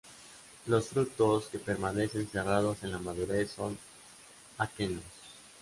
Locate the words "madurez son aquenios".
2.97-5.03